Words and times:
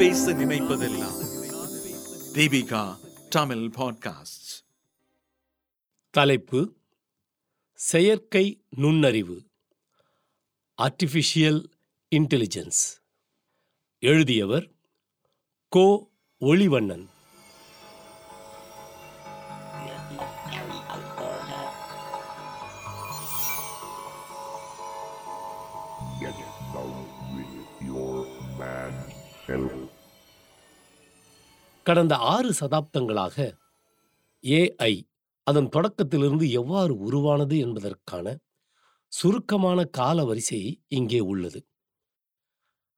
பேச 0.00 0.32
நினைப்பதெல்லாம். 0.32 1.16
தீபிகா 2.32 2.98
தமிழ் 3.28 3.56
பாட்காஸ்ட் 3.56 4.48
தலைப்பு 6.10 6.76
செயற்கை 7.74 8.64
நுண்ணறிவு. 8.70 9.42
ஆர்டிஃபிஷியல் 10.82 11.64
இன்டெலிஜென்ஸ் 12.16 12.80
எழுதியவர் 13.98 14.70
கோ 15.68 16.10
ஒளிவண்ணன். 16.40 17.06
கடந்த 31.90 32.14
ஆறு 32.32 32.50
சதாப்தங்களாக 32.60 33.36
ஏஐ 34.44 34.94
அதன் 35.46 35.68
தொடக்கத்திலிருந்து 35.76 36.46
எவ்வாறு 36.50 36.94
உருவானது 36.98 37.56
என்பதற்கான 37.58 38.26
சுருக்கமான 39.12 39.84
கால 39.98 40.24
வரிசை 40.24 40.60
இங்கே 40.88 41.20
உள்ளது. 41.32 41.60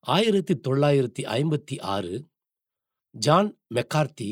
ஆயிரத்தி 0.06 0.54
தொள்ளாயிரத்தி 0.68 1.22
ஐம்பத்தி 1.38 1.76
ஆறு 1.94 2.12
ஜான் 3.14 3.50
மெக்கார்த்தி 3.74 4.28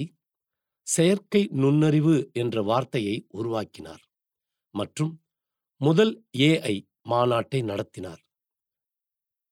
செயற்கை 0.86 1.42
நுண்ணறிவு 1.62 2.16
என்ற 2.32 2.62
வார்த்தையை 2.62 3.16
உருவாக்கினார் 3.28 4.02
மற்றும் 4.74 5.12
முதல் 5.80 6.12
ஏஐ 6.48 6.76
மாநாட்டை 7.10 7.62
நடத்தினார். 7.64 8.22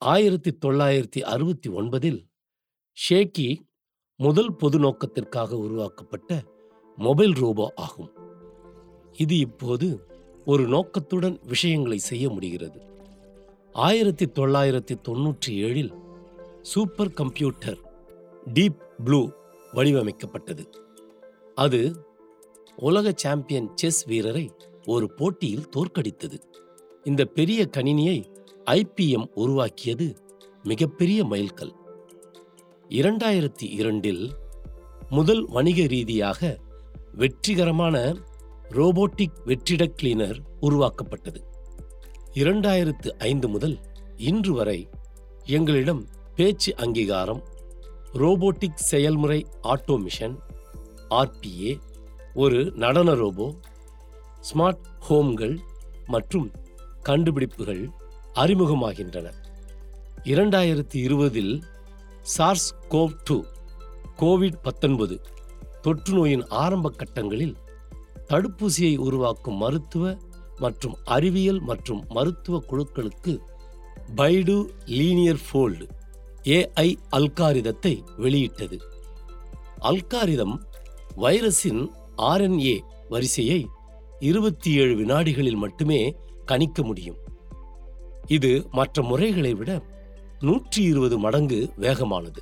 ஆயிரத்தி 0.03 0.53
தொள்ளாயிரத்தி 0.67 1.23
அறுபத்தி 1.35 1.71
ஒன்பதில் 1.71 2.21
ஷேக்கி 2.99 3.49
முதல் 4.21 4.55
பொது 4.55 4.79
நோக்கத்திற்காக 4.79 5.57
உருவாக்கப்பட்ட 5.57 6.43
மொபைல் 6.97 7.33
ரோபோ 7.33 7.73
ஆகும். 7.77 8.11
இது 9.13 9.39
இப்போது 9.39 10.07
ஒரு 10.45 10.67
நோக்கத்துடன் 10.67 11.41
விஷயங்களை 11.43 11.99
செய்ய 11.99 12.31
முடிகிறது. 12.31 12.81
ஆயிரத்தி 13.73 14.27
தொள்ளாயிரத்தி 14.27 14.95
தொன்னூற்றி 15.09 15.49
ஏழில் 15.49 15.93
சூப்பர் 16.63 17.13
கம்ப்யூட்டர் 17.13 17.79
டீப் 18.53 18.83
ப்ளூ 19.05 19.31
வடிவமைக்கப்பட்டது. 19.73 20.67
அது 21.55 22.05
உலக 22.77 23.13
சாம்பியன் 23.17 23.71
செஸ் 23.75 24.05
வீரரை 24.05 24.51
ஒரு 24.87 25.15
போட்டியில் 25.15 25.69
தோற்கடித்தது. 25.77 26.41
இந்த 27.05 27.25
பெரிய 27.25 27.69
கணினியை 27.77 28.25
ஐபிஎம் 28.65 29.29
உருவாக்கியது 29.35 30.17
மிகப்பெரிய 30.63 31.25
மைல்கல். 31.25 31.75
இரண்டாயிரத்தி 32.91 33.63
இரண்டில் 33.63 34.31
முதல் 35.09 35.45
வணிக 35.45 35.87
ரீதியாக 35.87 36.59
வெற்றிகரமான 37.13 38.15
ரோபோட்டிக் 38.69 39.41
வெற்றிட 39.47 39.93
கிளீனர் 40.03 40.39
உருவாக்கப்பட்டது. 40.61 41.45
இரண்டாயிரத்து 42.35 43.09
ஐந்து 43.19 43.49
முதல் 43.49 43.79
இன்று 44.17 44.53
வரை 44.53 44.89
எங்களிடம் 45.45 46.09
பேச்சு 46.35 46.77
அங்கீகாரம் 46.77 47.43
ரோபோட்டிக் 48.13 48.77
செயல்முறை 48.77 49.47
ஆட்டோமிஷன் 49.63 50.37
ஆர்பிஏ 51.11 51.81
ஒரு 52.35 52.73
நடன 52.75 53.15
ரோபோ 53.15 53.55
ஸ்மார்ட் 54.53 54.85
ஹோம்கள் 54.99 55.59
மற்றும் 56.07 56.51
கண்டுபிடிப்புகள் 57.03 57.91
அறிமுகமாகின்றன. 58.35 59.33
இரண்டாயிரத்தி 60.25 60.97
இருபதில் 60.97 61.63
சார்ஸ் 62.35 62.75
கோவ் 62.89 63.13
டூ 63.25 63.37
கோவிட் 64.17 64.57
பத்தொன்பது 64.63 65.21
தொற்று 65.83 66.13
நோயின் 66.15 66.43
ஆரம்ப 66.63 66.91
கட்டங்களில் 66.91 67.55
தடுப்பூசியை 68.29 68.97
உருவாக்கும் 68.97 69.55
மருத்துவ 69.55 70.15
மற்றும் 70.57 70.97
அறிவியல் 71.05 71.61
மற்றும் 71.61 72.05
மருத்துவ 72.09 72.63
குழுக்களுக்கு 72.71 73.33
பைடு 74.17 74.57
லீனியர் 74.85 75.41
ஃபோல்டு 75.47 75.87
ஏஐ 76.43 76.89
அல்காரிதத்தை 77.17 77.95
வெளியிட்டது. 78.17 78.79
அல்காரிதம் 79.83 80.57
வைரஸின் 81.17 81.83
ஆர்என்ஏ 82.17 82.77
வரிசையை 83.09 83.61
இருபத்தி 84.21 84.71
ஏழு 84.73 84.95
வினாடிகளில் 84.95 85.63
மட்டுமே 85.65 86.01
கணிக்க 86.45 86.83
முடியும். 86.83 87.19
இது 88.27 88.53
மற்ற 88.71 89.03
முறைகளை 89.03 89.55
விட 89.55 89.71
நூற்றி 90.41 90.83
இருபது 90.83 91.19
மடங்கு 91.19 91.73
வேகமானது. 91.81 92.41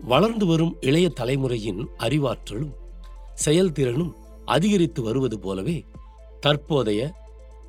வளர்ந்து 0.00 0.46
வரும் 0.46 0.76
இளைய 0.80 1.12
தலைமுறையின் 1.20 1.86
அறிவாற்றலும் 1.98 2.72
செயல்திறனும் 3.44 4.12
அதிகரித்து 4.44 5.02
வருவது 5.02 5.38
போலவே 5.38 5.84
தற்போதைய 6.40 7.14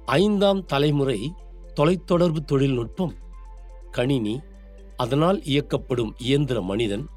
ஐந்தாம் 0.06 0.66
தலைமுறை 0.66 1.32
தொலைத்தொடர்பு 1.76 2.38
தொழில்நுட்பம் 2.46 3.14
கணினி 3.92 4.42
அதனால் 4.96 5.42
இயக்கப்படும் 5.44 6.14
இயந்திர 6.18 6.62
மனிதன் 6.62 7.08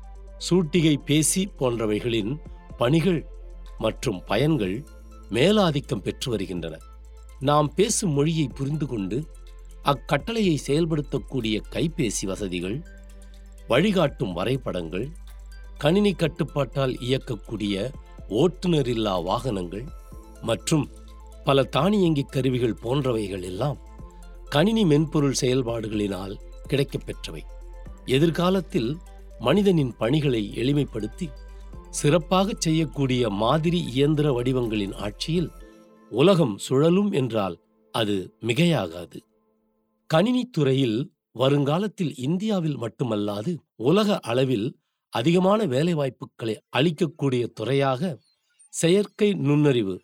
சூட்டிகை 0.51 0.97
பேசி 1.05 1.49
போன்றவைகளின் 1.59 2.33
பணிகள் 2.77 3.27
மற்றும் 3.79 4.23
பயன்கள் 4.27 4.85
மேலாதிக்கம் 5.31 6.03
பெற்று 6.03 6.31
வருகின்றன. 6.31 6.79
நாம் 7.41 7.73
பேசும் 7.75 8.11
மொழியை 8.11 8.49
புரிந்து 8.55 8.87
கொண்டு 8.87 9.25
அக்கட்டளையை 9.85 10.61
செயல்படுத்தக்கூடிய 10.67 11.57
கைபேசி 11.71 12.27
வசதிகள் 12.27 12.77
வழிகாட்டும் 13.69 14.33
வரைபடங்கள் 14.33 15.07
கணினி 15.79 16.13
கட்டுப்பாட்டால் 16.13 16.95
இயக்கக்கூடிய 17.09 17.91
ஓட்டுநரில்லா 18.29 19.23
வாகனங்கள் 19.23 19.85
மற்றும் 20.43 20.91
பல 21.45 21.65
தானியங்கி 21.65 22.23
கருவிகள் 22.23 22.79
போன்றவைகள் 22.83 23.43
எல்லாம் 23.43 23.79
கணினி 24.49 24.85
மென்பொருள் 24.85 25.41
செயல்பாடுகளினால் 25.41 26.35
கிடைக்கப்பெற்றவை. 26.69 27.43
எதிர்காலத்தில் 28.05 28.97
மனிதனின் 29.39 29.97
பணிகளை 29.97 30.53
எளிமைப்படுத்தி 30.55 31.29
சிறப்பாகச் 31.91 32.61
செய்யக்கூடிய 32.61 33.31
மாதிரி 33.31 33.81
இயந்திர 33.83 34.33
வடிவங்களின் 34.33 34.95
ஆட்சியில் 34.95 35.51
உலகம் 36.11 36.59
சுழலும் 36.59 37.13
என்றால் 37.13 37.59
அது 37.93 38.17
மிகையாகாது. 38.41 39.19
கணினித்துறையில் 40.15 40.99
வருங்காலத்தில் 41.33 42.15
இந்தியாவில் 42.17 42.77
மட்டுமல்லாது 42.77 43.53
உலக 43.77 44.19
அளவில் 44.21 44.67
அதிகமான 45.09 45.65
வேலைவாய்ப்புகளை 45.65 46.55
அளிக்கக்கூடிய 46.77 47.45
துறையாக 47.53 48.19
செயற்கை 48.69 49.33
நுண்ணறிவு 49.33 50.01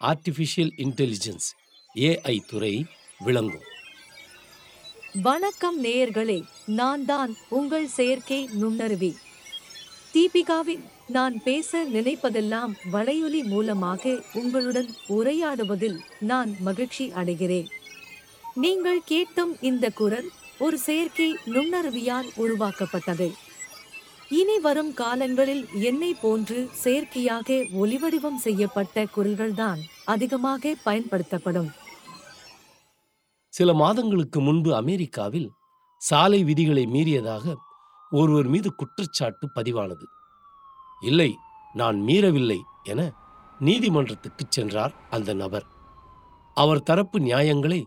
ஆர்டிஃபிஷியல் 0.00 0.72
இன்டெலிஜென்ஸ் 0.76 1.46
ஏஐ 1.94 2.36
துறை 2.46 2.84
விளங்கும். 3.24 3.66
வணக்கம் 5.22 5.84
நேயர்களே 5.84 6.42
நான் 6.66 7.04
தான் 7.04 7.36
உங்கள் 7.48 7.86
செயற்கை 7.86 8.48
நுண்ணறிவி. 8.62 9.12
தீபிகாவின் 10.14 10.84
நான் 11.06 11.42
பேச 11.42 11.84
நினைப்பதெல்லாம் 11.92 12.72
வலையொலி 12.92 13.42
மூலமாக 13.44 14.20
உங்களுடன் 14.34 14.90
உரையாடுவதில் 15.08 15.98
நான் 16.18 16.52
மகிழ்ச்சி 16.60 17.10
அடைகிறேன். 17.10 17.66
நீங்கள் 18.56 19.02
கேட்டும் 19.04 19.56
இந்த 19.60 19.90
குரல் 19.90 20.30
ஒரு 20.58 20.78
செயற்கை 20.78 21.36
நுண்ணறிவியால் 21.46 22.28
உருவாக்கப்பட்டது. 22.36 23.32
இனி 24.28 24.58
வரும் 24.58 24.94
காலங்களில் 24.94 25.66
என்னை 25.72 26.14
போன்று 26.14 26.68
செயற்கையாக 26.72 27.52
ஒலிவடிவம் 27.54 28.34
செய்யப்பட்ட 28.34 29.06
குரல்கள்தான் 29.16 29.78
அதிகமாக 30.04 30.74
பயன்படுத்தப்படும். 30.84 31.70
சில 33.48 33.74
மாதங்களுக்கு 33.74 34.40
முன்பு 34.40 34.74
அமெரிக்காவில் 34.74 35.50
சாலை 35.98 36.44
விதிகளை 36.44 36.86
மீறியதாக 36.86 37.54
ஒருவர் 38.10 38.46
மீது 38.46 38.74
குற்றச்சாட்டு 38.74 39.48
பதிவானது. 39.54 40.04
இல்லை 41.00 41.36
நான் 41.72 41.96
மீறவில்லை 41.96 42.58
என 42.82 43.12
நீதிமன்றத்துக்குச் 43.60 44.50
சென்றார் 44.50 44.94
அந்த 45.10 45.34
நபர். 45.34 45.66
அவர் 46.54 46.82
தரப்பு 46.82 47.20
நியாயங்களை 47.20 47.86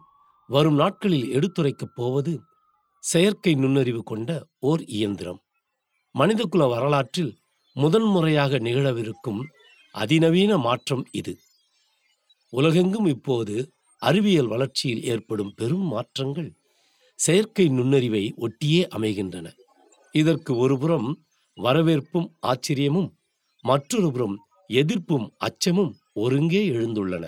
வரும் 0.49 0.75
நாட்களில் 0.75 1.27
எடுத்துரைக்கப் 1.29 1.95
போவது 1.95 2.39
செயற்கை 2.99 3.55
நுண்ணறிவு 3.55 4.03
கொண்ட 4.03 4.47
ஓர் 4.59 4.85
இயந்திரம். 4.85 5.41
மனிதகுல 6.11 6.67
வரலாற்றில் 6.67 7.37
முதன்முறையாக 7.73 8.59
நிகழவிருக்கும் 8.59 9.41
அதிநவீன 9.91 10.57
மாற்றம் 10.57 11.03
இது. 11.11 11.39
உலகெங்கும் 12.49 13.05
இப்போது 13.05 13.73
அறிவியல் 13.97 14.47
வளர்ச்சியில் 14.47 15.03
ஏற்படும் 15.03 15.53
பெரும் 15.55 15.87
மாற்றங்கள் 15.87 16.49
செயற்கை 17.19 17.69
நுண்ணறிவை 17.69 18.33
ஒட்டியே 18.37 18.87
அமைகின்றன. 18.87 19.47
இதற்கு 20.11 20.57
ஒருபுறம் 20.57 21.09
வரவேற்பும் 21.53 22.27
ஆச்சரியமும் 22.41 23.09
மற்றொரு 23.61 24.11
புறம் 24.11 24.37
எதிர்ப்பும் 24.69 25.27
அச்சமும் 25.37 25.93
ஒருங்கே 26.13 26.69
எழுந்துள்ளன. 26.69 27.25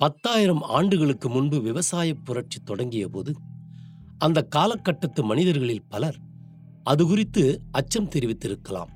பத்தாயிரம் 0.00 0.60
ஆண்டுகளுக்கு 0.60 1.28
முன்பு 1.28 1.56
விவசாய 1.60 2.14
புரட்சி 2.14 2.58
தொடங்கிய 2.64 3.08
போது 3.08 3.32
அந்த 4.18 4.46
காலகட்டத்து 4.56 5.22
மனிதர்களில் 5.22 5.88
பலர் 5.88 6.16
அது 6.82 7.06
குறித்து 7.06 7.42
அச்சம் 7.70 8.08
தெரிவித்திருக்கலாம். 8.08 8.90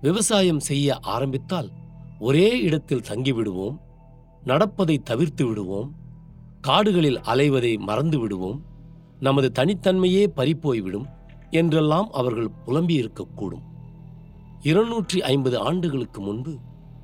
விவசாயம் 0.00 0.60
செய்ய 0.60 0.96
ஆரம்பித்தால் 1.14 1.68
ஒரே 2.18 2.60
இடத்தில் 2.60 3.04
தங்கிவிடுவோம் 3.08 3.76
நடப்பதை 4.44 4.96
தவிர்த்து 4.98 5.46
விடுவோம் 5.46 5.90
காடுகளில் 6.60 7.20
அலைவதை 7.32 7.72
மறந்து 7.78 8.18
விடுவோம் 8.18 8.62
நமது 9.20 9.50
தனித்தன்மையே 9.54 10.24
பறிப்போய்விடும் 10.36 11.06
என்றெல்லாம் 11.50 12.08
அவர்கள் 12.10 12.56
புலம்பியிருக்கக்கூடும். 12.66 13.66
இருநூற்றி 14.62 15.22
ஐம்பது 15.22 15.58
ஆண்டுகளுக்கு 15.58 16.20
முன்பு 16.20 16.54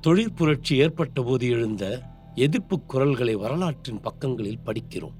தொழிற்புரட்சி 0.07 0.73
ஏற்பட்ட 0.77 1.21
போது 1.21 1.47
எழுந்த 1.49 1.83
எதிர்ப்புக் 2.35 2.89
குரல்களை 2.89 3.35
வரலாற்றின் 3.35 3.99
பக்கங்களில் 3.99 4.59
படிக்கிறோம். 4.65 5.13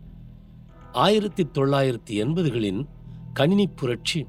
ஆயிரத்தி 0.91 1.43
தொள்ளாயிரத்தி 1.43 2.09
எண்பதுகளின் 2.09 2.87
கணினி 3.33 3.67
புரட்சி 3.67 4.25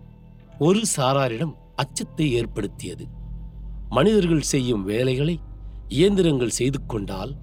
ஒரு 0.59 0.83
சாராரிடம் 0.97 1.55
அச்சத்தை 1.77 2.33
ஏற்படுத்தியது. 2.33 3.07
மனிதர்கள் 3.89 4.41
செய்யும் 4.41 4.85
வேலைகளை 4.85 5.41
இயந்திரங்கள் 5.89 6.49
செய்து 6.49 6.87
கொண்டால் 6.87 7.35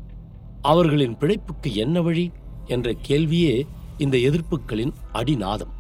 அவர்களின் 0.62 1.16
பிழைப்புக்கு 1.16 1.74
என்ன 1.74 2.02
வழி 2.02 2.32
என்ற 2.66 2.96
கேள்வியே 3.08 3.68
இந்த 3.98 4.18
எதிர்ப்புகளின் 4.18 4.94
அடிநாதம். 5.14 5.72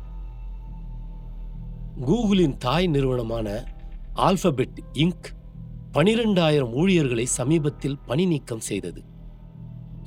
கூகுளின் 2.05 2.57
தாய் 2.57 2.87
நிறுவனமான 2.87 3.73
ஆல்பபெட் 4.13 4.81
இங்க் 4.93 5.35
பனிரெண்டாயிரம் 5.93 6.73
ஊழியர்களை 6.73 7.25
சமீபத்தில் 7.25 7.99
பணி 8.05 8.25
நீக்கம் 8.25 8.59
செய்தது. 8.59 9.09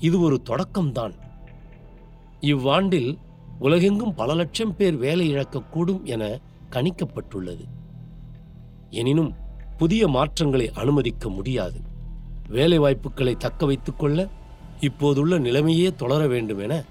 இது 0.04 0.20
ஒரு 0.20 0.42
தொடக்கம்தான். 0.44 1.14
இவ்வாண்டில் 2.40 3.18
உலகெங்கும் 3.58 4.14
பல 4.14 4.34
லட்சம் 4.34 4.76
பேர் 4.76 4.96
வேலை 4.96 5.34
இழக்கக்கூடும் 5.34 6.02
என 6.04 6.40
கணிக்கப்பட்டுள்ளது. 6.70 7.64
எனினும் 8.90 9.34
புதிய 9.76 10.08
மாற்றங்களை 10.08 10.70
அனுமதிக்க 10.70 11.28
முடியாது. 11.28 11.80
வேலைவாய்ப்புகளை 12.48 13.36
தக்க 13.36 13.66
வைத்துக் 13.66 13.98
கொள்ள 13.98 14.28
இப்போதுள்ள 14.80 15.38
நிலைமையே 15.38 15.94
தொடர 15.94 16.26
வேண்டும் 16.26 16.58
என 16.58 16.84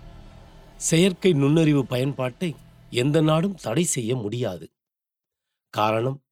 செயற்கை 0.77 1.33
நுண்ணறிவு 1.33 1.86
பயன்பாட்டை 1.86 2.56
எந்த 2.89 3.21
நாடும் 3.21 3.60
தடை 3.62 3.83
செய்ய 3.83 4.15
முடியாது. 4.15 4.71
காரணம் 5.69 6.24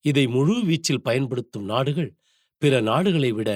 இதை 0.00 0.26
முழு 0.26 0.54
வீச்சில் 0.64 1.04
பயன்படுத்தும் 1.08 1.64
நாடுகள் 1.64 2.16
பிற 2.58 2.80
நாடுகளை 2.80 3.32
விட 3.32 3.50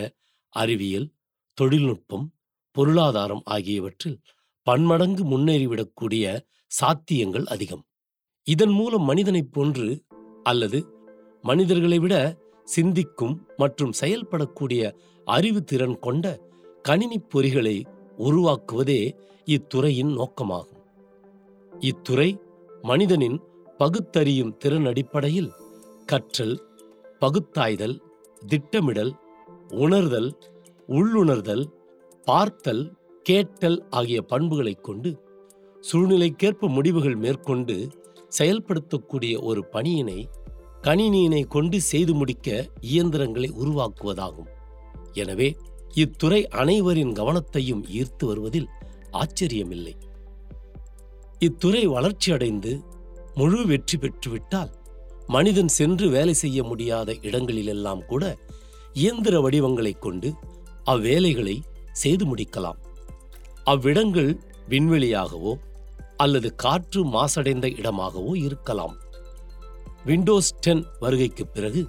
அறிவியல் 0.48 1.08
தொழில்நுட்பம் 1.54 2.26
பொருளாதாரம் 2.70 3.43
ஆகியவற்றில் 3.44 4.20
பன்மடங்கு 4.62 5.25
முன்னேறிவிடக்கூடிய 5.25 6.41
சாத்தியங்கள் 6.81 7.44
அதிகம். 7.44 7.87
இதன் 8.43 8.70
மூலம் 8.70 9.03
மனிதனைப் 9.03 9.53
போன்று 9.53 10.05
அல்லது 10.43 10.87
மனிதர்களை 11.43 11.99
விட 11.99 12.38
சிந்திக்கும் 12.65 13.47
மற்றும் 13.56 13.93
செயல்படக்கூடிய 14.00 14.94
அறிவு 15.25 15.65
திறன் 15.65 15.99
கொண்ட 15.99 16.41
கணினிப் 16.88 17.29
பொறிகளை 17.35 17.85
உருவாக்குவதே 18.19 19.17
இத்துறையின் 19.44 20.12
நோக்கமாகும். 20.17 20.82
இத்துறை 21.81 22.41
மனிதனின் 22.82 23.41
பகுத்தறியும் 23.79 24.56
திறன் 24.56 24.87
அடிப்படையில் 24.87 25.53
கற்றல் 26.06 26.56
பகுத்தாய்தல் 27.21 28.00
திட்டமிடல் 28.47 29.12
உணர்தல் 29.69 30.38
உள்ளுணர்தல் 30.88 31.64
பார்த்தல் 32.28 32.96
கேட்டல் 33.22 33.84
ஆகிய 33.90 34.22
பண்புகளைக் 34.22 34.84
கொண்டு 34.84 35.10
சூழ்நிலைக்கேற்ப 35.84 36.69
முடிவுகள் 36.69 37.16
மேற்கொண்டு 37.16 37.90
செயல்படுத்தக்கூடிய 38.38 39.42
ஒரு 39.42 39.60
பணியினை 39.72 40.28
கணினியினை 40.82 41.46
கொண்டு 41.46 41.80
செய்து 41.80 42.14
முடிக்க 42.14 42.48
இயந்திரங்களை 42.80 43.50
உருவாக்குவதாகும். 43.52 44.50
எனவே 45.12 45.48
இத்துறை 45.94 46.46
அனைவரின் 46.46 47.12
கவனத்தையும் 47.12 47.82
ஈர்த்து 47.90 48.25
வருவதில் 48.25 48.69
ஆச்சரியமில்லை. 49.12 49.94
இத்துறை 51.38 51.86
வளர்ச்சியடைந்து 51.86 52.72
முழு 53.34 53.66
வெற்றி 53.66 53.98
பெற்றுவிட்டால் 53.98 54.70
மனிதன் 55.26 55.69
சென்று 55.69 56.08
வேலை 56.08 56.34
செய்ய 56.34 56.64
முடியாத 56.64 57.14
இடங்களிலெல்லாம் 57.20 58.06
கூட 58.06 58.36
இயந்திர 58.94 59.40
வடிவங்களைக் 59.40 60.02
கொண்டு 60.02 60.28
அவ்வேலைகளை 60.84 61.56
செய்து 62.03 62.25
முடிக்கலாம். 62.31 62.79
அவ்விடங்கள் 63.65 64.31
விண்வெளியாகவோ 64.69 65.53
அல்லது 66.23 66.49
காற்று 66.65 67.00
மாசடைந்த 67.15 67.67
இடமாகவோ 67.81 68.33
இருக்கலாம். 68.47 68.97
விண்டோஸ் 70.05 70.53
டென் 70.65 70.85
வருகைக்கு 71.00 71.45
பிறகு 71.47 71.83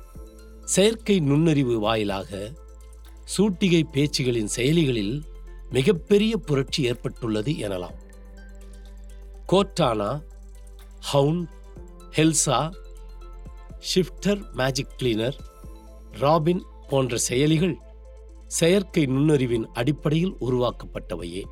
செயற்கை 0.76 1.16
நுண்ணறிவு 1.30 1.76
வாயிலாக 1.80 2.32
சூட்டிகை 3.36 3.82
பேச்சுகளின் 3.94 4.52
செயலிகளில் 4.56 5.16
மிகப்பெரிய 5.70 6.34
புரட்சி 6.48 6.82
ஏற்பட்டுள்ளது 6.90 7.52
எனலாம். 7.66 7.98
Cortana 9.52 10.12
Hound 11.12 11.42
Elsa 12.16 12.60
Shifter 13.90 14.42
Magic 14.54 14.96
Cleaner 15.00 15.38
Robin 16.22 16.64
போன்ற 16.90 17.18
செயலிகள் 17.30 17.76
செயற்கை 18.58 19.06
நுண்ணறிவின் 19.06 19.66
அடிப்படையில் 19.74 20.36
உருவாக்கப்பட்டவையே. 20.40 21.44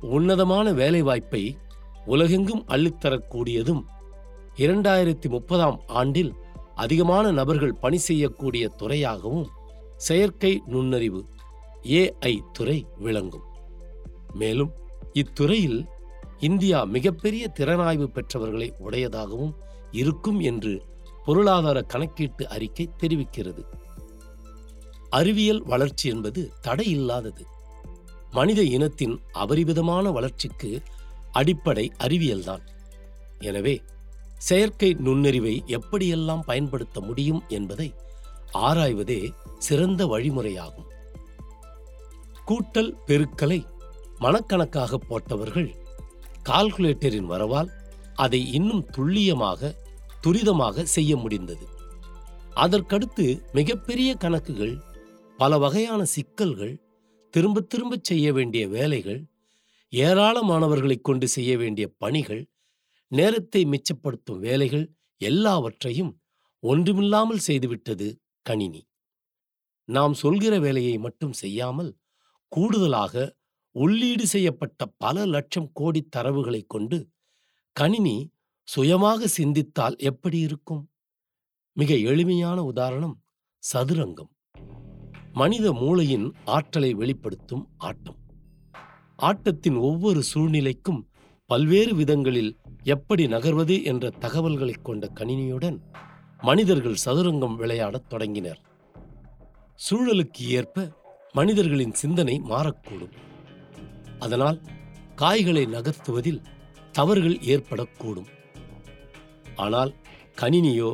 உன்னதமான 0.00 0.72
வேலைவாய்ப்பை 0.72 1.42
உலகெங்கும் 2.06 2.64
அள்ளித்தரக்கூடியதும் 2.68 3.82
இரண்டாயிரத்தி 4.56 5.28
முப்பதாம் 5.28 5.78
ஆண்டில் 5.86 6.32
அதிகமான 6.74 7.30
நபர்கள் 7.30 7.74
பணி 7.74 7.98
செய்யக்கூடிய 7.98 8.68
துறையாகவும் 8.68 9.46
செயற்கை 9.96 10.62
நுண்ணறிவு 10.66 11.24
ஏஐ 11.82 12.34
துறை 12.52 12.86
விளங்கும். 12.98 13.46
மேலும் 14.34 14.72
இத்துறையில் 15.12 15.86
இந்தியா 16.38 16.84
மிகப்பெரிய 16.84 17.52
திறனாய்வு 17.58 18.06
பெற்றவர்களை 18.06 18.72
உடையதாகவும் 18.78 19.54
இருக்கும் 19.90 20.40
என்று 20.40 20.82
பொருளாதார 21.24 21.82
கணக்கீட்டு 21.82 22.48
அறிக்கை 22.48 22.88
தெரிவிக்கிறது. 23.02 23.62
அறிவியல் 25.10 25.62
வளர்ச்சி 25.62 26.08
என்பது 26.08 26.52
தடையில்லாதது. 26.62 27.44
மனித 28.30 28.62
இனத்தின் 28.62 29.20
அபரிவிதமான 29.32 30.12
வளர்ச்சிக்கு 30.12 30.82
அடிப்படை 31.32 31.92
அறிவியல்தான். 31.98 32.60
எனவே 33.38 33.82
செயற்கை 34.38 34.94
நுண்ணறிவை 34.94 35.62
எப்படியெல்லாம் 35.66 36.42
பயன்படுத்த 36.46 37.00
முடியும் 37.00 37.42
என்பதை 37.48 37.94
ஆராய்வதே 38.52 39.32
சிறந்த 39.58 40.06
வழிமுறையாகும். 40.06 40.86
கூட்டல் 42.46 42.94
பெருக்கலை 43.06 43.66
மனக்கணக்காக 44.18 44.96
போட்டவர்கள் 44.96 45.74
கால்குலேட்டரின் 46.44 47.30
வரவால் 47.30 47.68
அதை 48.14 48.52
இன்னும் 48.52 48.86
துல்லியமாக 48.90 49.74
துரிதமாக 50.22 50.82
செய்ய 50.82 51.16
முடிந்தது. 51.16 51.68
அதற்கடுத்து 52.54 53.52
மிகப்பெரிய 53.52 54.14
கணக்குகள் 54.14 54.82
பல 55.36 55.58
வகையான 55.58 56.04
சிக்கல்கள் 56.04 56.82
திரும்ப 57.30 57.60
திரும்பச் 57.60 58.04
செய்ய 58.04 58.32
வேண்டிய 58.32 58.68
வேலைகள் 58.68 59.24
ஏராளமானவர்களைக் 59.90 61.00
கொண்டு 61.00 61.28
செய்ய 61.28 61.58
வேண்டிய 61.58 61.88
பணிகள் 61.98 62.46
நேரத்தை 63.08 63.64
மிச்சப்படுத்தும் 63.64 64.38
வேலைகள் 64.38 64.92
எல்லாவற்றையும் 65.18 66.20
ஒன்றுமில்லாமல் 66.60 67.38
செய்துவிட்டது 67.38 68.20
கணினி. 68.42 68.88
நாம் 69.84 70.14
சொல்கிற 70.14 70.58
வேலையை 70.58 70.98
மட்டும் 70.98 71.32
செய்யாமல் 71.32 71.96
கூடுதலாக 72.48 73.36
உள்ளீடு 73.70 74.26
செய்யப்பட்ட 74.26 74.86
பல 74.86 75.26
லட்சம் 75.26 75.70
கோடி 75.72 76.08
தரவுகளைக் 76.16 76.68
கொண்டு 76.68 77.10
கணினி 77.72 78.30
சுயமாக 78.64 79.26
சிந்தித்தால் 79.26 79.96
எப்படி 79.98 80.38
இருக்கும்? 80.38 80.90
மிக 81.72 81.94
எளிமையான 81.94 82.64
உதாரணம் 82.64 83.22
சதுரங்கம். 83.72 84.32
மனித 85.36 85.72
மூளையின் 85.72 86.34
ஆற்றலை 86.44 86.94
வெளிப்படுத்தும் 86.94 87.68
ஆட்டம். 87.76 88.16
ஆட்டத்தின் 89.16 89.76
ஒவ்வொரு 89.76 90.22
சூழ்நிலைக்கும் 90.34 91.04
பல்வேறு 91.46 91.94
விதங்களில் 91.94 92.56
எப்படி 92.82 93.26
நகர்வது 93.26 93.84
என்ற 93.84 94.10
தகவல்களைக் 94.20 94.84
கொண்ட 94.84 95.10
கணினியுடன் 95.14 95.78
மனிதர்கள் 96.42 96.96
சதுரங்கம் 97.04 97.56
விளையாடத் 97.56 98.08
தொடங்கினர். 98.08 98.60
சூழலுக்கு 99.90 100.38
ஏற்ப 100.38 100.90
மனிதர்களின் 101.32 101.92
சிந்தனை 101.92 102.42
மாறக்கூடும். 102.48 103.12
அதனால் 104.18 104.60
காய்களை 105.14 105.66
நகர்த்துவதில் 105.66 106.42
தவறுகள் 106.92 107.38
ஏற்படக்கூடும். 107.38 108.26
ஆனால் 109.56 109.94
கணினியோ 110.40 110.92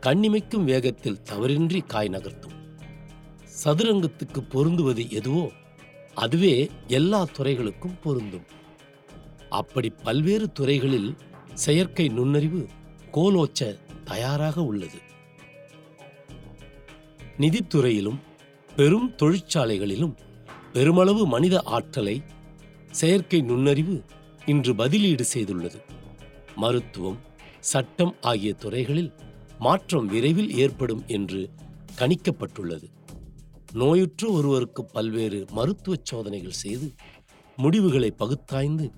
கண்ணிமைக்கும் 0.00 0.64
வேகத்தில் 0.64 1.22
தவறின்றி 1.30 1.86
காய் 1.86 2.08
நகர்த்தும். 2.08 2.58
சதுரங்கத்துக்கு 3.64 4.40
பொருந்துவது 4.50 5.10
எதுவோ 5.10 5.50
அதுவே 6.14 6.70
எல்லா 6.86 7.26
துறைகளுக்கும் 7.36 8.00
பொருந்தும். 8.02 8.46
அப்படி 9.48 9.90
பல்வேறு 9.90 10.52
துறைகளில் 10.52 11.16
செயற்கை 11.54 12.08
நுண்ணறிவு 12.08 12.66
கோலோச்ச 13.12 13.78
தயாராக 14.04 14.64
உள்ளது. 14.64 14.98
நிதித்துறையிலும் 17.38 18.18
பெரும் 18.76 19.14
தொழிற்சாலைகளிலும் 19.16 20.14
பெருமளவு 20.72 21.26
மனித 21.26 21.60
ஆற்றலை 21.60 22.22
செயற்கை 22.90 23.40
நுண்ணறிவு 23.40 24.04
இன்று 24.46 24.72
பதிலீடு 24.74 25.24
செய்துள்ளது. 25.34 25.80
மருத்துவம் 26.56 27.18
சட்டம் 27.60 28.14
ஆகிய 28.20 28.52
துறைகளில் 28.52 29.12
மாற்றம் 29.58 30.06
விரைவில் 30.06 30.56
ஏற்படும் 30.56 31.04
என்று 31.06 31.50
கணிக்கப்பட்டுள்ளது. 31.98 32.88
நோயுற்று 33.72 34.32
ஒருவருக்கு 34.32 34.84
பல்வேறு 34.84 35.46
மருத்துவ 35.50 35.96
சோதனைகள் 36.02 36.50
செய்து 36.50 36.94
முடிவுகளை 37.56 38.14
பகுத்தாய்ந்து 38.18 38.90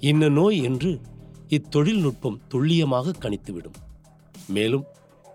இன்ன 0.00 0.28
நோய் 0.28 0.62
என்று 0.62 1.00
இத்தொழில்நுட்பம் 1.48 2.40
துல்லியமாக 2.48 3.10
கணித்துவிடும். 3.10 3.76
மேலும் 4.48 4.84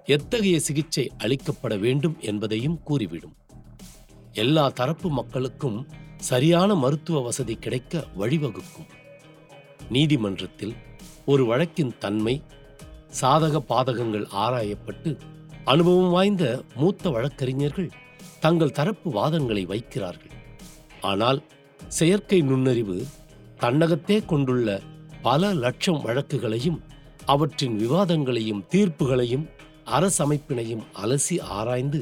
எத்தகைய 0.06 0.60
சிகிச்சை 0.60 1.12
அளிக்கப்பட 1.18 1.80
வேண்டும் 1.80 2.18
என்பதையும் 2.20 2.84
கூறிவிடும். 2.84 3.36
எல்லா 4.34 4.70
தரப்பு 4.70 5.10
மக்களுக்கும் 5.10 5.88
சரியான 6.18 6.76
மருத்துவ 6.76 7.22
வசதி 7.22 7.56
கிடைக்க 7.56 8.08
வழிவகுக்கும். 8.18 8.90
நீதிமன்றத்தில் 9.90 10.74
ஒரு 11.26 11.46
வழக்கின் 11.46 11.98
தன்மை 12.00 12.42
சாதக 13.22 13.64
பாதகங்கள் 13.70 14.26
ஆராயப்பட்டு 14.36 15.20
அனுபவம் 15.64 16.10
வாய்ந்த 16.10 16.64
மூத்த 16.76 17.10
வழக்கறிஞர்கள் 17.10 17.92
தங்கள் 18.42 18.76
தரப்பு 18.80 19.10
வாதங்களை 19.14 19.64
வைக்கிறார்கள். 19.74 20.36
ஆனால் 21.02 21.40
செயற்கை 21.88 22.42
நுண்ணறிவு 22.42 22.98
தன்னகத்தே 23.58 24.18
கொண்டுள்ள 24.26 24.68
பல 25.22 25.54
லட்சம் 25.54 26.02
வழக்குகளையும் 26.02 26.80
அவற்றின் 27.26 27.76
விவாதங்களையும் 27.78 28.64
தீர்ப்புகளையும் 28.70 29.46
அரசமைப்பினையும் 29.98 30.84
அலசி 31.04 31.36
ஆராய்ந்து 31.58 32.00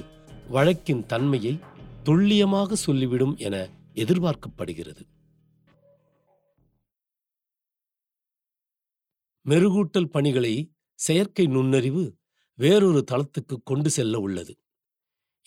வழக்கின் 0.48 1.06
தன்மையை 1.06 1.60
துல்லியமாக 2.04 2.76
சொல்லிவிடும் 2.86 3.36
என 3.38 3.56
எதிர்பார்க்கப்படுகிறது. 3.94 5.04
மெருகூட்டல் 9.46 10.10
பணிகளை 10.16 10.54
செயற்கை 11.00 11.48
நுண்ணறிவு 11.48 12.04
வேறொரு 12.60 13.04
தளத்துக்கு 13.12 13.58
கொண்டு 13.64 13.90
செல்ல 13.90 14.20
உள்ளது. 14.20 14.54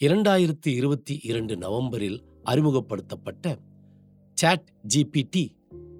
இரண்டாயிரத்தி 0.02 0.66
இருபத்தி 0.66 1.20
இரண்டு 1.22 1.56
நவம்பரில் 1.56 2.22
அறிமுகப்படுத்தப்பட்ட 2.44 3.58
சாட் 4.34 4.72
ஜிபிடி 4.94 5.48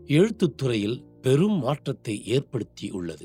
எழுத்துத்துறையில் 0.06 1.04
பெரும் 1.22 1.58
மாற்றத்தை 1.58 2.22
ஏற்படுத்தியுள்ளது. 2.26 3.22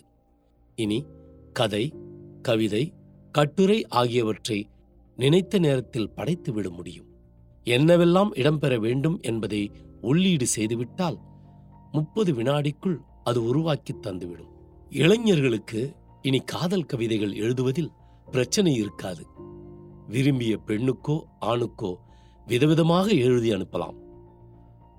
இனி 0.76 1.06
கதை 1.54 1.94
கவிதை 2.42 2.94
கட்டுரை 3.32 3.88
ஆகியவற்றை 3.88 4.70
நினைத்த 5.16 5.60
நேரத்தில் 5.60 6.10
படைத்துவிட 6.10 6.70
முடியும். 6.70 7.06
என்னவெல்லாம் 7.64 8.30
இடம்பெற 8.34 8.80
வேண்டும் 8.80 9.20
என்பதை 9.22 9.72
உள்ளீடு 10.02 10.46
செய்துவிட்டால் 10.56 11.18
முப்பது 11.92 12.34
வினாடிக்குள் 12.34 12.98
அது 13.24 13.44
உருவாக்கி 13.44 13.94
தந்துவிடும். 13.94 14.54
இளைஞர்களுக்கு 14.90 15.94
இனி 16.22 16.40
காதல் 16.40 16.86
கவிதைகள் 16.86 17.34
எழுதுவதில் 17.34 17.92
பிரச்சனை 18.32 18.74
இருக்காது. 18.74 19.28
விரும்பிய 20.08 20.60
பெண்ணுக்கோ 20.68 21.22
ஆணுக்கோ 21.42 21.96
விதவிதமாக 22.48 23.08
எழுதி 23.08 23.52
அனுப்பலாம். 23.52 23.96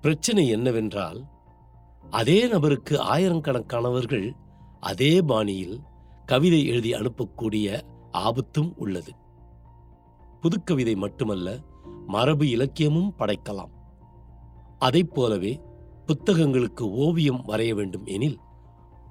பிரச்சனை 0.01 0.47
என்னவென்றால் 0.47 1.25
அதே 2.09 2.47
நபருக்கு 2.47 3.01
ஆயிரக்கணக்கானவர்கள் 3.01 4.31
அதே 4.79 5.21
பாணியில் 5.21 5.79
கவிதை 6.25 6.65
எழுதி 6.65 6.93
அனுப்பக்கூடிய 6.93 7.81
ஆபத்தும் 8.11 8.73
உள்ளது. 8.77 9.11
புதுக்கவிதை 10.41 10.95
மட்டுமல்ல 10.95 11.59
மரபு 12.07 12.45
இலக்கியமும் 12.45 13.13
படைக்கலாம். 13.19 13.71
அதைப் 14.79 15.13
போலவே 15.13 15.61
புத்தகங்களுக்கு 16.07 16.81
ஓவியம் 16.81 17.43
வரைய 17.47 17.73
வேண்டும் 17.73 18.05
எனில் 18.05 18.39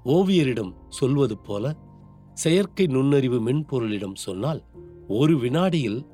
ஓவியரிடம் 0.05 0.73
சொல்வது 0.89 1.37
போல 1.37 1.75
செயற்கை 2.33 2.87
நுண்ணறிவு 2.87 3.41
மென்பொருளிடம் 3.41 4.15
சொன்னால் 4.15 4.63
ஒரு 5.09 5.39
வினாடியில் 5.39 6.05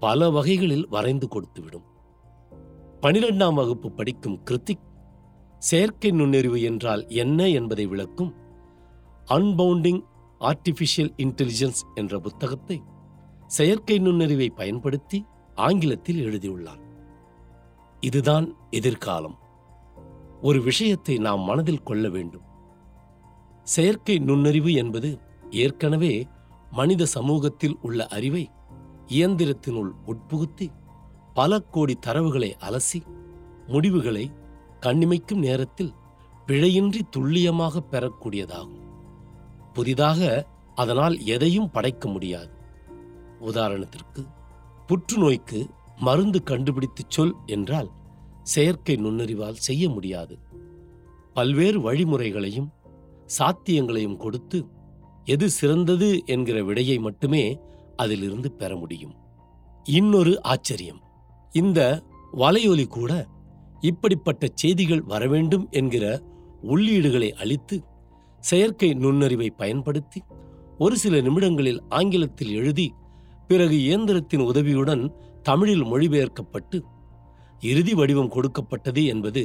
பல 0.00 0.30
வகைகளில் 0.30 0.86
வரைந்து 0.88 1.28
கொடுத்துவிடும். 1.28 1.86
பனிரெண்டாம் 3.00 3.54
வகுப்பு 3.54 3.92
படிக்கும் 3.92 4.40
கிருத்திக் 4.50 4.86
செயற்கை 5.58 6.10
நுண்ணறிவு 6.10 6.62
என்றால் 6.62 7.08
என்ன 7.08 7.48
என்பதை 7.48 7.86
விளக்கும் 7.86 8.34
அன்பவுண்டிங் 9.26 10.02
ஆர்டிஃபிஷியல் 10.40 11.12
இன்டெலிஜென்ஸ் 11.16 11.82
என்ற 11.94 12.18
புத்தகத்தை 12.18 12.82
செயற்கை 13.46 13.98
நுண்ணறிவை 13.98 14.50
பயன்படுத்தி 14.50 15.24
ஆங்கிலத்தில் 15.54 16.18
எழுதியுள்ளார். 16.18 16.80
இதுதான் 18.00 18.56
எதிர்காலம். 18.70 19.38
ஒரு 20.40 20.62
விஷயத்தை 20.62 21.18
நாம் 21.18 21.40
மனதில் 21.40 21.82
கொள்ள 21.82 22.08
வேண்டும். 22.08 22.48
செயற்கை 23.62 24.18
நுண்ணறிவு 24.18 24.72
என்பது 24.72 25.18
ஏற்கனவே 25.50 26.26
மனித 26.70 27.06
சமூகத்தில் 27.06 27.78
உள்ள 27.82 28.06
அறிவை 28.06 28.50
இயந்திரத்தினுள் 29.08 29.90
உட்புகுத்தி 30.06 30.68
பல 31.34 31.60
கோடி 31.60 31.98
தரவுகளை 32.06 32.52
அலசி 32.60 33.02
முடிவுகளை 33.66 34.32
கண்ணிமைக்கும் 34.80 35.38
நேரத்தில் 35.38 35.92
பிழையின்றி 36.46 37.00
துல்லியமாக 37.10 37.82
பெறக்கூடியதாகும். 37.90 38.80
புதிதாக 39.72 40.46
அதனால் 40.74 41.20
எதையும் 41.24 41.70
படைக்க 41.70 42.08
முடியாது. 42.08 42.50
உதாரணத்திற்கு 43.40 44.26
புற்றுநோய்க்கு 44.88 45.68
மருந்து 45.98 46.42
கண்டுபிடித்துச் 46.46 47.10
சொல் 47.10 47.36
என்றால் 47.46 47.90
செயற்கை 48.42 48.96
நுண்ணறிவால் 48.96 49.52
செய்ய 49.52 49.88
முடியாது. 49.88 50.38
பல்வேறு 51.34 51.80
வழிமுறைகளையும் 51.80 52.72
சாத்தியங்களையும் 53.38 54.16
கொடுத்து 54.16 54.66
எது 55.32 55.46
சிறந்தது 55.50 56.08
என்கிற 56.26 56.58
விடையை 56.64 56.96
மட்டுமே 56.98 57.42
அதிலிருந்து 57.96 58.48
பெற 58.52 58.70
முடியும். 58.76 59.14
இன்னொரு 59.84 60.32
ஆச்சரியம். 60.42 61.00
இந்த 61.52 61.80
வலையொலி 62.32 62.86
கூட 62.86 63.12
இப்படிப்பட்ட 63.80 64.48
செய்திகள் 64.54 65.02
வரவேண்டும் 65.02 65.64
என்கிற 65.70 66.04
உள்ளீடுகளை 66.62 67.28
அளித்து 67.42 67.76
செயற்கை 68.40 68.90
நுண்ணறிவை 68.94 69.48
பயன்படுத்தி 69.50 70.20
ஒரு 70.78 70.96
சில 70.96 71.14
நிமிடங்களில் 71.20 71.80
ஆங்கிலத்தில் 71.88 72.52
எழுதி 72.52 72.86
பிறகு 73.48 73.76
இயந்திரத்தின் 73.88 74.44
உதவியுடன் 74.50 75.02
தமிழில் 75.42 75.84
மொழிபெயர்க்கப்பட்டு 75.84 76.78
இறுதி 77.60 77.94
வடிவம் 77.94 78.32
கொடுக்கப்பட்டது 78.36 79.02
என்பது 79.12 79.42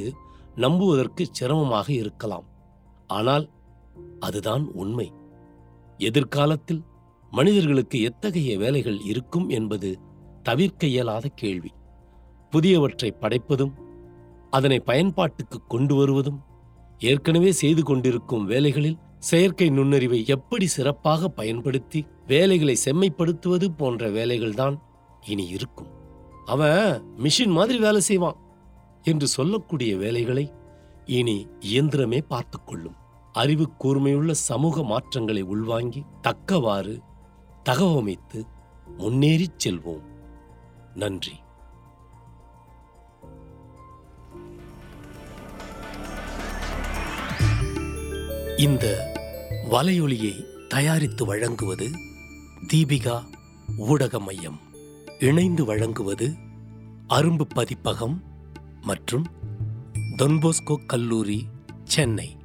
நம்புவதற்கு 0.54 1.22
சிரமமாக 1.30 1.88
இருக்கலாம். 1.92 2.46
ஆனால் 3.06 3.44
அதுதான் 4.20 4.64
உண்மை. 4.74 5.08
எதிர்காலத்தில் 5.98 6.82
மனிதர்களுக்கு 7.30 8.02
எத்தகைய 8.02 8.58
வேலைகள் 8.58 9.00
இருக்கும் 9.00 9.48
என்பது 9.48 9.98
தவிர்க்க 10.42 10.86
இயலாத 10.86 11.28
கேள்வி. 11.28 11.72
புதியவற்றை 12.50 13.10
படைப்பதும் 13.20 13.72
அதனை 14.50 14.80
பயன்பாட்டுக்கு 14.80 15.66
கொண்டு 15.66 15.94
வருவதும் 15.94 16.40
ஏற்கனவே 16.98 17.52
செய்து 17.52 17.82
கொண்டிருக்கும் 17.82 18.44
வேலைகளில் 18.44 18.98
செயற்கை 19.18 19.70
நுண்ணறிவை 19.70 20.26
எப்படி 20.26 20.66
சிறப்பாக 20.66 21.28
பயன்படுத்தி 21.28 22.06
வேலைகளை 22.26 22.76
செம்மைப்படுத்துவது 22.84 23.68
போன்ற 23.68 24.10
வேலைகள்தான் 24.10 24.78
இனி 25.26 25.46
இருக்கும். 25.46 25.88
அவன் 26.44 27.02
மிஷின் 27.18 27.48
மாதிரி 27.48 27.78
வேலை 27.78 28.00
செய்வான் 28.00 28.36
என்று 29.02 29.26
சொல்லக்கூடிய 29.26 29.96
வேலைகளை 29.96 30.52
இனி 31.04 31.46
இயந்திரமே 31.60 32.20
பார்த்துக்கொள்ளும் 32.28 32.96
அறிவு 33.36 33.68
கூர்மையுள்ள 33.78 34.30
சமூக 34.30 34.82
மாற்றங்களை 34.82 35.42
உள்வாங்கி 35.42 36.04
தக்கவாறு 36.20 37.00
தகவமைத்து 37.64 38.42
முன்னேறிச் 38.98 39.68
செல்வோம். 39.68 40.04
நன்றி. 40.94 41.32
இந்த 48.56 48.86
வலையொலியை 49.70 50.44
தயாரித்து 50.68 51.26
வழங்குவது 51.26 51.88
தீபிகா 52.72 53.22
ஊடக 53.76 54.20
மையம் 54.20 54.60
இணைந்து 55.18 55.64
வழங்குவது 55.64 56.34
அரும்பு 57.08 57.44
பதிப்பகம் 57.54 58.22
மற்றும் 58.82 59.26
தொன்போஸ்கோ 60.16 60.86
கல்லூரி 60.86 61.46
சென்னை. 61.84 62.44